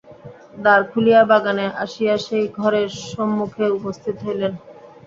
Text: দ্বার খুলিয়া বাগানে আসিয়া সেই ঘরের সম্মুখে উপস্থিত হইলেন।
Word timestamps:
দ্বার 0.57 0.81
খুলিয়া 0.89 1.21
বাগানে 1.31 1.65
আসিয়া 1.83 2.15
সেই 2.25 2.45
ঘরের 2.57 2.89
সম্মুখে 3.09 3.65
উপস্থিত 3.77 4.15
হইলেন। 4.25 4.53